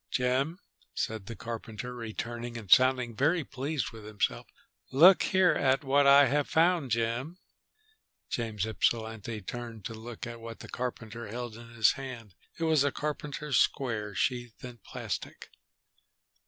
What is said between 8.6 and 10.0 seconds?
Ypsilanti turned to